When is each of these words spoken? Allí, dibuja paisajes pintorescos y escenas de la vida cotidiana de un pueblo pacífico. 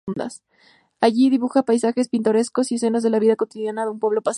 Allí, 0.99 1.29
dibuja 1.29 1.61
paisajes 1.61 2.09
pintorescos 2.09 2.71
y 2.71 2.75
escenas 2.77 3.03
de 3.03 3.11
la 3.11 3.19
vida 3.19 3.35
cotidiana 3.35 3.83
de 3.85 3.91
un 3.91 3.99
pueblo 3.99 4.23
pacífico. 4.23 4.29